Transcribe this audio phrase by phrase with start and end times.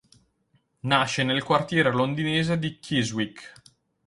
[0.81, 3.53] Nasce nel quartiere londinese di Chiswick.